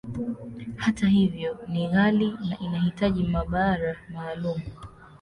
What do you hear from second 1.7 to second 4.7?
ghali, na inahitaji maabara maalumu.